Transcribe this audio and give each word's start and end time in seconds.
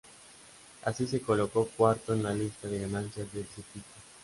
Así, 0.83 1.05
se 1.05 1.21
colocó 1.21 1.67
cuarto 1.77 2.15
en 2.15 2.23
la 2.23 2.33
lista 2.33 2.67
de 2.67 2.79
ganancias 2.79 3.31
del 3.31 3.45
circuito. 3.45 3.87